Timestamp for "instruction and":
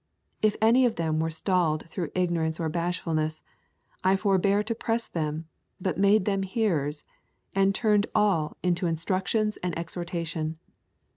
8.87-9.77